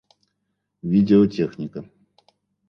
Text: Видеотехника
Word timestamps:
Видеотехника 0.83 1.85